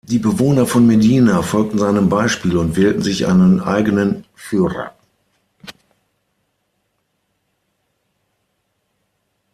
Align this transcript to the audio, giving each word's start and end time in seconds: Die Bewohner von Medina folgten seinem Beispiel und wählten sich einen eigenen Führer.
Die 0.03 0.17
Bewohner 0.17 0.65
von 0.65 0.87
Medina 0.87 1.43
folgten 1.43 1.77
seinem 1.77 2.09
Beispiel 2.09 2.57
und 2.57 2.75
wählten 2.75 3.03
sich 3.03 3.27
einen 3.27 3.59
eigenen 3.59 4.25
Führer. 4.33 4.95